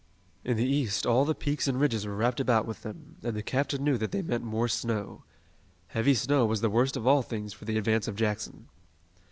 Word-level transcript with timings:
In 0.43 0.57
the 0.57 0.65
east 0.65 1.05
all 1.05 1.25
the 1.25 1.35
peaks 1.35 1.67
and 1.67 1.79
ridges 1.79 2.07
were 2.07 2.15
wrapped 2.15 2.39
about 2.39 2.65
with 2.65 2.81
them, 2.81 3.17
and 3.21 3.35
the 3.35 3.43
captain 3.43 3.83
knew 3.83 3.99
that 3.99 4.11
they 4.11 4.23
meant 4.23 4.43
more 4.43 4.67
snow. 4.67 5.25
Heavy 5.89 6.15
snow 6.15 6.43
was 6.47 6.61
the 6.61 6.71
worst 6.71 6.97
of 6.97 7.05
all 7.05 7.21
things 7.21 7.53
for 7.53 7.65
the 7.65 7.77
advance 7.77 8.07
of 8.07 8.15
Jackson. 8.15 8.67